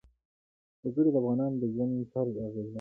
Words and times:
وګړي 0.83 1.09
د 1.13 1.17
افغانانو 1.21 1.59
د 1.61 1.63
ژوند 1.73 1.93
طرز 2.13 2.35
اغېزمنوي. 2.37 2.69